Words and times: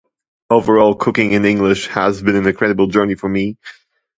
Overall, 0.49 0.95
cooking 0.95 1.31
in 1.31 1.45
English 1.45 1.85
has 1.89 2.23
been 2.23 2.35
an 2.35 2.47
incredible 2.47 2.87
journey 2.87 3.13
for 3.13 3.29
me. 3.29 3.57